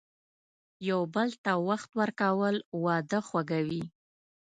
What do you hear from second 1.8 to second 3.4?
ورکول، واده